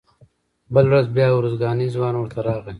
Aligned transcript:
بله 0.73 0.87
ورځ 0.91 1.07
بیا 1.15 1.27
ارزګانی 1.37 1.87
ځوان 1.95 2.13
ورته 2.17 2.39
راغی. 2.47 2.69